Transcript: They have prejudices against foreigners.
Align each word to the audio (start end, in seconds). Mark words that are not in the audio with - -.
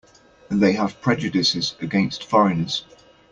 They 0.49 0.71
have 0.73 0.99
prejudices 0.99 1.75
against 1.79 2.23
foreigners. 2.25 2.85